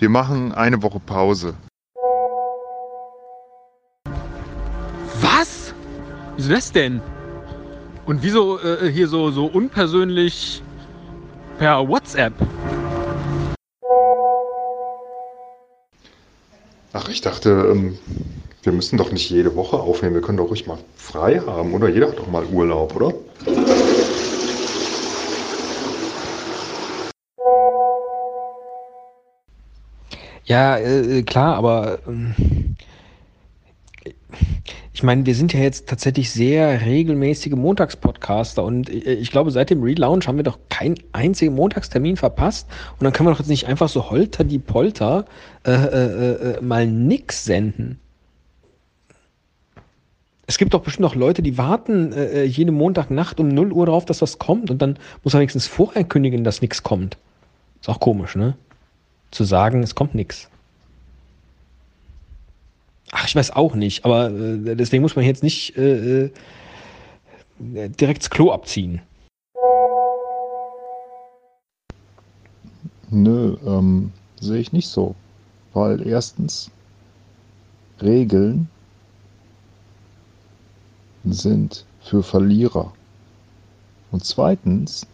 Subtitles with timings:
[0.00, 1.54] Wir machen eine Woche Pause.
[5.20, 5.74] Was?
[6.36, 7.02] Wieso das denn?
[8.06, 10.62] Und wieso äh, hier so, so unpersönlich
[11.58, 12.32] per WhatsApp?
[16.94, 17.98] Ach, ich dachte, ähm,
[18.62, 20.14] wir müssen doch nicht jede Woche aufnehmen.
[20.14, 21.88] Wir können doch ruhig mal frei haben, oder?
[21.88, 23.14] Jeder hat doch mal Urlaub, oder?
[30.44, 32.34] Ja, äh, klar, aber ähm,
[34.92, 39.70] ich meine, wir sind ja jetzt tatsächlich sehr regelmäßige Montagspodcaster und äh, ich glaube, seit
[39.70, 42.68] dem Relaunch haben wir doch keinen einzigen Montagstermin verpasst
[42.98, 45.24] und dann können wir doch jetzt nicht einfach so holter die Polter
[45.64, 48.00] äh, äh, äh, mal nix senden.
[50.50, 54.04] Es gibt doch bestimmt noch Leute, die warten äh, jede Montagnacht um 0 Uhr darauf,
[54.04, 57.16] dass was kommt und dann muss man wenigstens vorher kündigen, dass nichts kommt.
[57.80, 58.56] Ist auch komisch, ne?
[59.30, 60.48] Zu sagen, es kommt nichts.
[63.12, 66.30] Ach, ich weiß auch nicht, aber äh, deswegen muss man jetzt nicht äh, äh,
[67.60, 69.00] direkt das Klo abziehen.
[73.08, 75.14] Nö, ähm, sehe ich nicht so.
[75.74, 76.72] Weil erstens,
[78.02, 78.68] Regeln
[81.24, 82.92] sind für Verlierer.
[84.10, 85.06] Und zweitens,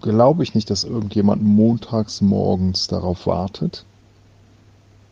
[0.00, 3.84] glaube ich nicht, dass irgendjemand montags morgens darauf wartet,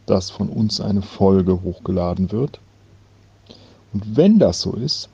[0.06, 2.60] dass von uns eine Folge hochgeladen wird.
[3.92, 5.08] Und wenn das so ist,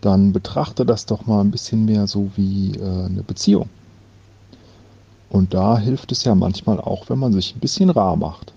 [0.00, 3.68] dann betrachte das doch mal ein bisschen mehr so wie äh, eine Beziehung.
[5.28, 8.52] Und da hilft es ja manchmal auch, wenn man sich ein bisschen rar macht.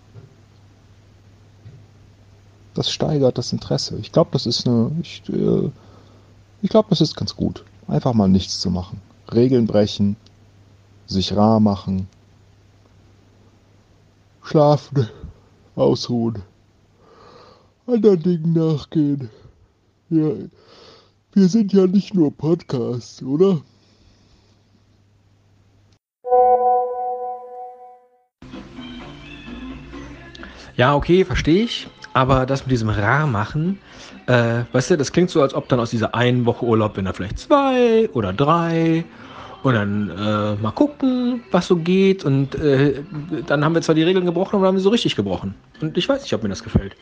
[2.84, 3.98] Das steigert das Interesse.
[4.00, 4.92] Ich glaube, das ist eine.
[5.02, 5.72] Ich, äh,
[6.62, 7.64] ich glaube, das ist ganz gut.
[7.88, 9.00] Einfach mal nichts zu machen.
[9.34, 10.18] Regeln brechen,
[11.08, 12.10] sich rar machen,
[14.44, 15.08] schlafen,
[15.78, 16.42] ausruhen,
[17.88, 19.30] anderen Dingen nachgehen.
[20.10, 20.32] Ja,
[21.32, 23.62] wir sind ja nicht nur Podcasts, oder?
[30.76, 31.88] Ja, okay, verstehe ich.
[32.14, 33.80] Aber das mit diesem Rar-Machen,
[34.28, 37.06] äh, weißt du, das klingt so, als ob dann aus dieser einen Woche Urlaub, wenn
[37.06, 39.04] da vielleicht zwei oder drei
[39.64, 42.24] und dann äh, mal gucken, was so geht.
[42.24, 43.02] Und äh,
[43.48, 45.56] dann haben wir zwar die Regeln gebrochen, aber haben wir so richtig gebrochen.
[45.82, 46.96] Und ich weiß nicht, ob mir das gefällt.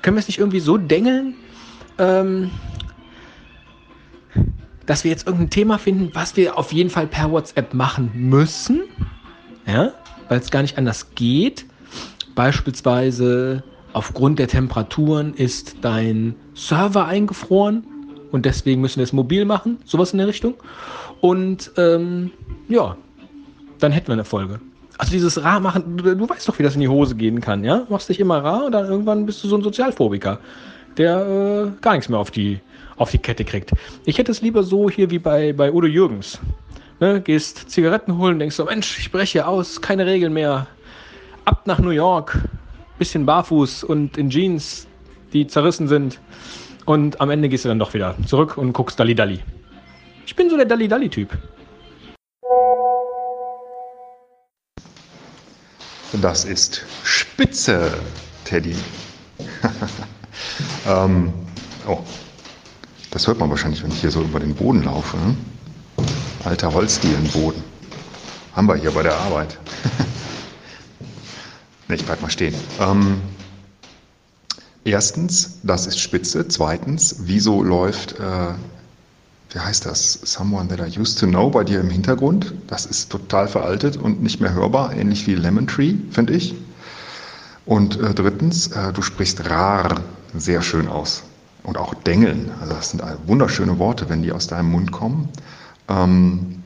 [0.00, 1.34] Können wir es nicht irgendwie so dengeln,
[1.98, 2.50] ähm,
[4.86, 8.82] dass wir jetzt irgendein Thema finden, was wir auf jeden Fall per WhatsApp machen müssen?
[9.66, 9.92] Ja,
[10.28, 11.66] weil es gar nicht anders geht.
[12.34, 13.62] Beispielsweise
[13.92, 17.84] aufgrund der Temperaturen ist dein Server eingefroren
[18.30, 20.54] und deswegen müssen wir es mobil machen, sowas in der Richtung.
[21.20, 22.30] Und ähm,
[22.68, 22.96] ja,
[23.78, 24.60] dann hätten wir eine Folge.
[24.98, 27.64] Also dieses Rar machen, du, du, weißt doch, wie das in die Hose gehen kann,
[27.64, 27.86] ja?
[27.88, 30.38] Machst dich immer rar und dann irgendwann bist du so ein Sozialphobiker,
[30.98, 32.60] der äh, gar nichts mehr auf die,
[32.96, 33.72] auf die Kette kriegt.
[34.04, 36.38] Ich hätte es lieber so hier wie bei, bei Udo Jürgens.
[37.00, 37.20] Ne?
[37.22, 40.66] Gehst Zigaretten holen, denkst so, Mensch, ich breche aus, keine Regeln mehr.
[41.46, 42.38] Ab nach New York,
[43.00, 44.86] bisschen barfuß und in Jeans,
[45.32, 46.20] die zerrissen sind.
[46.84, 49.40] Und am Ende gehst du dann doch wieder zurück und guckst Dalli Dalli.
[50.26, 51.36] Ich bin so der Dalli Dalli Typ.
[56.20, 57.90] Das ist Spitze,
[58.44, 58.74] Teddy.
[60.86, 61.32] ähm,
[61.86, 62.00] oh,
[63.12, 65.16] das hört man wahrscheinlich, wenn ich hier so über den Boden laufe.
[65.16, 65.36] Ne?
[66.44, 67.62] Alter Holzdielenboden.
[68.54, 69.58] Haben wir hier bei der Arbeit.
[71.90, 72.54] Ne, ich bleib mal stehen.
[72.80, 73.20] Ähm,
[74.84, 76.48] erstens, das ist Spitze.
[76.48, 78.54] Zweitens, wieso läuft äh,
[79.52, 80.12] wie heißt das?
[80.22, 82.54] Someone that I used to know bei dir im Hintergrund.
[82.68, 86.54] Das ist total veraltet und nicht mehr hörbar, ähnlich wie Lemon Tree, finde ich.
[87.66, 90.02] Und äh, drittens, äh, du sprichst rar
[90.34, 91.24] sehr schön aus.
[91.64, 92.50] Und auch dengeln.
[92.60, 95.28] Also das sind wunderschöne Worte, wenn die aus deinem Mund kommen.
[95.88, 96.62] Ähm,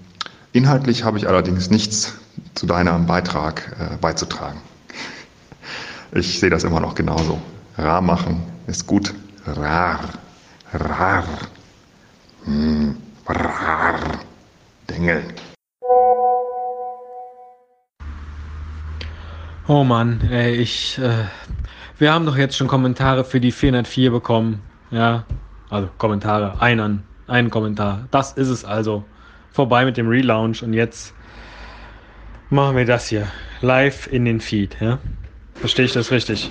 [0.52, 2.12] inhaltlich habe ich allerdings nichts
[2.54, 4.60] zu deinem Beitrag äh, beizutragen.
[6.16, 7.42] Ich sehe das immer noch genauso.
[7.76, 9.12] Rar machen ist gut.
[9.46, 9.98] Rar.
[10.72, 11.24] Rar.
[12.44, 12.96] Hm,
[13.26, 13.98] rar,
[14.88, 15.24] Dengel.
[19.66, 20.98] Oh Mann, ey, ich.
[20.98, 21.24] Äh,
[21.98, 24.60] wir haben doch jetzt schon Kommentare für die 404 bekommen.
[24.92, 25.24] Ja,
[25.68, 28.06] also Kommentare, einen, einen Kommentar.
[28.12, 29.04] Das ist es also.
[29.50, 31.12] Vorbei mit dem Relaunch und jetzt
[32.50, 33.26] machen wir das hier.
[33.62, 35.00] Live in den Feed, ja?
[35.56, 36.50] Verstehe ich das richtig?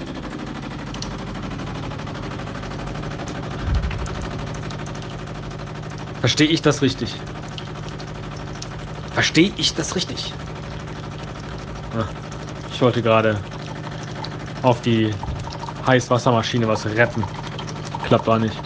[6.19, 7.21] Verstehe ich das richtig?
[9.13, 10.33] Verstehe ich das richtig?
[11.94, 12.07] Ah,
[12.71, 13.39] ich wollte gerade
[14.61, 15.13] auf die
[15.85, 17.25] Heißwassermaschine was retten.
[18.03, 18.57] Klappt auch nicht.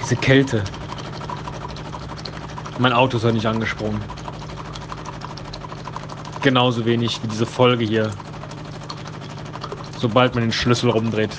[0.00, 0.64] Diese Kälte.
[2.78, 4.17] Mein Auto ist ja nicht angesprungen.
[6.42, 8.10] Genauso wenig wie diese Folge hier.
[9.98, 11.36] Sobald man den Schlüssel rumdreht,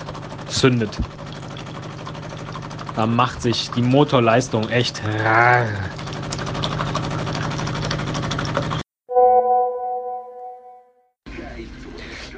[0.47, 0.97] zündet.
[2.95, 5.65] Da macht sich die Motorleistung echt rar.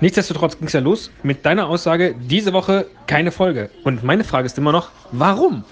[0.01, 3.69] Nichtsdestotrotz ging es ja los mit deiner Aussage, diese Woche keine Folge.
[3.83, 5.63] Und meine Frage ist immer noch, warum?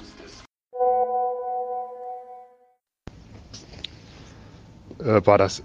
[4.99, 5.63] Äh, war das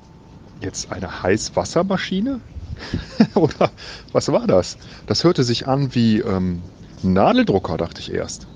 [0.65, 2.41] jetzt eine Heißwassermaschine?
[3.35, 3.71] Oder
[4.13, 4.77] was war das?
[5.07, 6.63] Das hörte sich an wie ähm,
[7.03, 8.47] Nadeldrucker, dachte ich erst.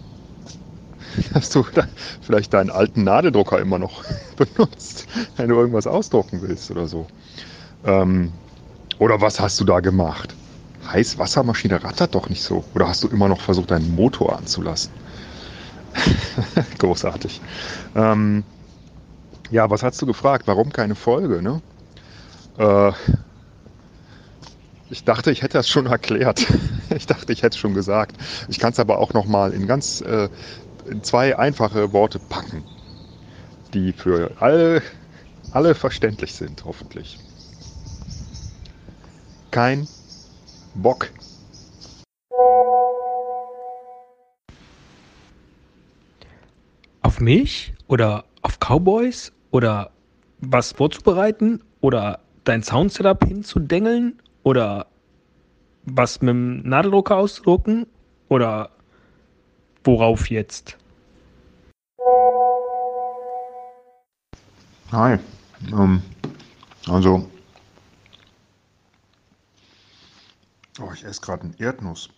[1.32, 1.86] Dass du da
[2.20, 4.04] vielleicht deinen alten Nadeldrucker immer noch
[4.36, 5.06] benutzt,
[5.36, 7.06] wenn du irgendwas ausdrucken willst oder so.
[7.84, 8.32] Ähm,
[8.98, 10.34] oder was hast du da gemacht?
[10.90, 12.64] Heißwassermaschine rattert doch nicht so.
[12.74, 14.92] Oder hast du immer noch versucht, deinen Motor anzulassen?
[16.78, 17.40] Großartig.
[17.94, 18.44] Ähm,
[19.50, 20.46] ja, was hast du gefragt?
[20.46, 21.42] Warum keine Folge?
[21.42, 21.62] Ne?
[22.58, 22.92] Äh,
[24.90, 26.46] ich dachte, ich hätte das schon erklärt.
[26.90, 28.16] Ich dachte, ich hätte es schon gesagt.
[28.48, 30.30] Ich kann es aber auch noch mal in ganz äh,
[30.86, 32.64] in zwei einfache Worte packen,
[33.74, 34.82] die für alle,
[35.50, 37.18] alle verständlich sind, hoffentlich.
[39.50, 39.86] Kein
[40.74, 41.10] Bock.
[47.02, 49.90] Auf mich oder auf Cowboys oder
[50.40, 54.86] was vorzubereiten oder dein Soundsetup hinzudengeln oder
[55.84, 57.86] was mit dem Nadeldrucker auszudrucken
[58.28, 58.70] oder
[59.84, 60.78] worauf jetzt?
[64.92, 65.18] Hi.
[65.70, 66.02] Ähm,
[66.86, 67.28] also,
[70.80, 72.08] oh, ich esse gerade ein Erdnuss.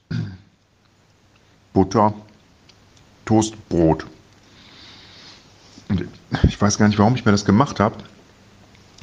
[1.73, 2.15] Butter,
[3.25, 4.07] Toastbrot.
[5.89, 6.07] Und
[6.45, 7.97] ich weiß gar nicht, warum ich mir das gemacht habe.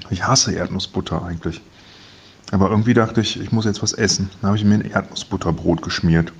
[0.09, 1.62] Ich hasse Erdnussbutter eigentlich.
[2.51, 4.30] Aber irgendwie dachte ich, ich muss jetzt was essen.
[4.42, 6.31] Dann habe ich mir ein Erdnussbutterbrot geschmiert.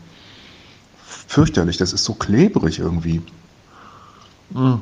[1.28, 3.22] Fürchterlich, das ist so klebrig irgendwie.
[4.52, 4.76] Mm.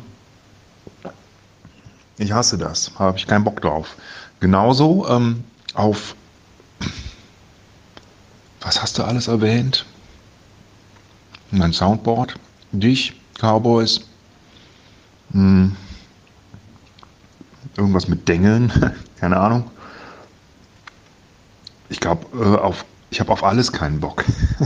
[2.17, 3.95] Ich hasse das, habe ich keinen Bock drauf.
[4.39, 5.43] Genauso ähm,
[5.73, 6.15] auf,
[8.61, 9.85] was hast du alles erwähnt?
[11.51, 12.35] Mein Soundboard,
[12.71, 14.01] dich, Cowboys,
[15.31, 15.75] hm.
[17.77, 18.71] Irgendwas mit Dengeln,
[19.19, 19.69] keine Ahnung.
[21.89, 22.73] Ich glaube, äh,
[23.09, 24.25] ich habe auf alles keinen Bock.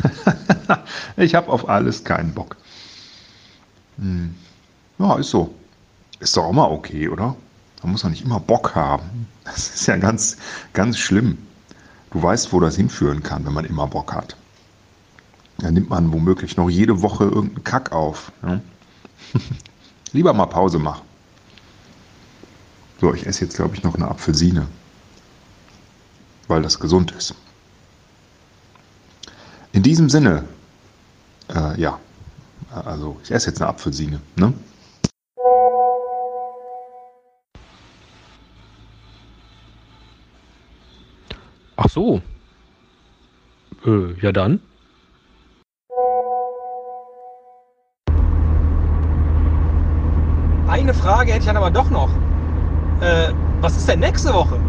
[1.16, 2.56] ich habe auf alles keinen Bock.
[3.98, 4.34] Hm.
[4.98, 5.54] Ja, ist so.
[6.20, 7.36] Ist doch auch mal okay, oder?
[7.82, 9.26] Man muss doch nicht immer Bock haben.
[9.44, 10.36] Das ist ja ganz,
[10.72, 11.38] ganz schlimm.
[12.12, 14.36] Du weißt, wo das hinführen kann, wenn man immer Bock hat.
[15.58, 18.30] Dann nimmt man womöglich noch jede Woche irgendeinen Kack auf.
[18.42, 18.60] Ja?
[20.12, 21.02] Lieber mal Pause machen.
[23.02, 24.68] So, ich esse jetzt, glaube ich, noch eine Apfelsine,
[26.46, 27.34] weil das gesund ist.
[29.72, 30.44] In diesem Sinne,
[31.52, 31.98] äh, ja,
[32.70, 34.20] also ich esse jetzt eine Apfelsine.
[34.36, 34.52] Ne?
[41.74, 42.22] Ach so.
[43.84, 44.60] Äh, ja dann.
[50.68, 52.31] Eine Frage hätte ich dann aber doch noch.
[53.02, 54.60] Äh, was ist denn nächste Woche?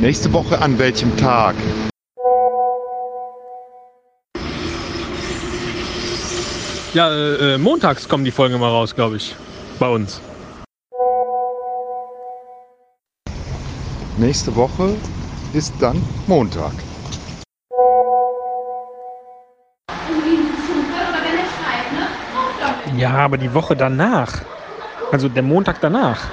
[0.00, 1.54] Nächste Woche an welchem Tag?
[6.92, 9.34] Ja, äh, äh, montags kommen die Folgen mal raus, glaube ich.
[9.78, 10.20] Bei uns.
[14.18, 14.94] Nächste Woche
[15.54, 16.74] ist dann Montag.
[23.00, 24.42] Ja, aber die Woche danach.
[25.10, 26.28] Also der Montag danach.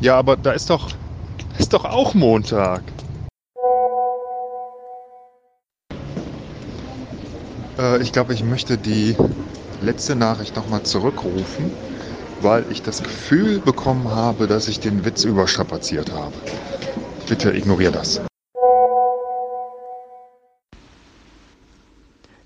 [0.00, 0.88] Ja, aber da ist doch,
[1.58, 2.80] ist doch auch Montag.
[7.78, 9.14] Äh, ich glaube, ich möchte die
[9.82, 11.70] letzte Nachricht nochmal zurückrufen,
[12.40, 16.32] weil ich das Gefühl bekommen habe, dass ich den Witz überstrapaziert habe.
[17.28, 18.22] Bitte ignoriere das.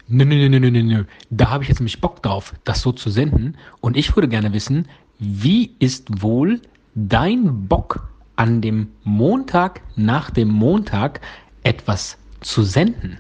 [0.09, 1.05] Nö, nö, nö, nö, nö, nö.
[1.31, 3.57] Da habe ich jetzt nämlich Bock drauf, das so zu senden.
[3.81, 4.87] Und ich würde gerne wissen,
[5.19, 6.61] wie ist wohl
[6.95, 11.21] dein Bock an dem Montag nach dem Montag
[11.65, 13.19] etwas zu senden.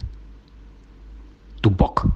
[1.60, 2.08] Du Bock.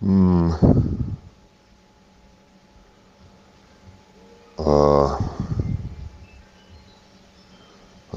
[0.00, 0.97] Hm.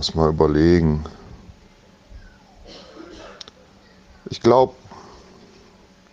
[0.02, 1.04] Lass mal überlegen.
[4.32, 4.74] Ich glaube,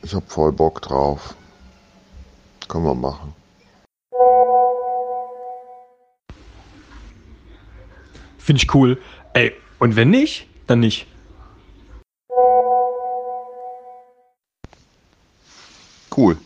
[0.02, 1.34] ich habe voll Bock drauf.
[2.68, 3.32] Können wir machen.
[8.36, 9.00] Finde ich cool.
[9.32, 11.06] Ey, und wenn nicht, dann nicht.
[16.14, 16.36] Cool.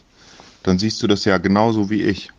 [0.63, 2.31] Dann siehst du das ja genauso wie ich.